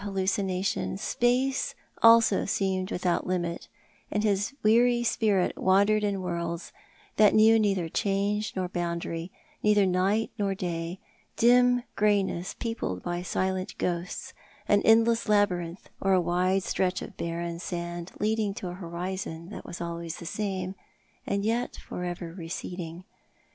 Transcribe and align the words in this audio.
allucination 0.03 0.97
space 0.97 1.75
also 2.01 2.43
seemed 2.43 2.89
without 2.89 3.27
limit, 3.27 3.67
and 4.09 4.23
his 4.23 4.55
weary 4.63 5.03
spirit 5.03 5.55
wandered 5.55 6.03
in 6.03 6.21
worlds 6.23 6.73
that 7.17 7.35
knew 7.35 7.59
neither 7.59 7.87
change 7.87 8.55
nor 8.55 8.67
boundary, 8.67 9.31
neither 9.61 9.85
night 9.85 10.31
nor 10.39 10.55
day— 10.55 10.99
dim 11.37 11.83
greyness, 11.95 12.55
peopled 12.55 13.03
by 13.03 13.21
silent 13.21 13.77
ghosts— 13.77 14.33
an 14.67 14.81
endless 14.85 15.29
labyrinth, 15.29 15.87
or 16.01 16.13
a 16.13 16.19
wide 16.19 16.63
stretch 16.63 17.03
of 17.03 17.15
barren 17.15 17.59
sand 17.59 18.11
leading 18.19 18.55
to 18.55 18.69
a 18.69 18.73
horizon 18.81 19.49
that 19.49 19.65
was 19.67 19.79
always 19.79 20.17
the 20.17 20.25
same, 20.25 20.73
and 21.27 21.45
yet 21.45 21.75
for 21.75 22.03
ever 22.03 22.33
receding. 22.33 23.03